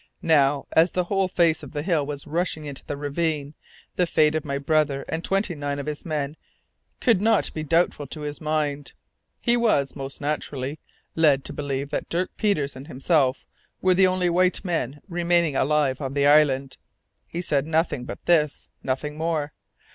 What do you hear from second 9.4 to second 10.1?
He was,